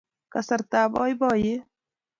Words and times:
kasartab 0.31 0.89
poipoiyet 0.95 1.63